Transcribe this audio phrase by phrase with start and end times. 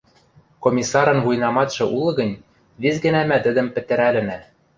[0.63, 2.41] Комиссарын вуйнаматшы улы гӹнь,
[2.81, 4.39] вес гӓнӓ мӓ тӹдӹм пӹтӹрӓлӹнӓ.